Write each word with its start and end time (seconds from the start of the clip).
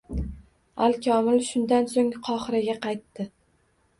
Al-Komil 0.85 1.43
shundan 1.49 1.85
so‘ng 1.93 2.09
Qohiraga 2.29 2.75
qaytdi 2.87 3.29